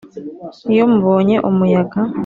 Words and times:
Iyo 0.71 0.85
mubonye 0.91 1.35
umuyaga 1.49 1.99